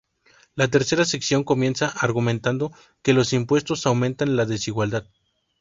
La 0.55 0.67
tercera 0.67 1.05
sección 1.05 1.43
comienza 1.43 1.85
argumentando 1.85 2.71
que 3.03 3.13
los 3.13 3.33
impuestos 3.33 3.85
aumentan 3.85 4.35
la 4.35 4.45
desigualdad. 4.47 5.05